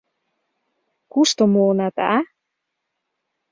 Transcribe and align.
—Кушто 1.11 1.43
муынат, 1.53 1.95
а? 2.13 2.15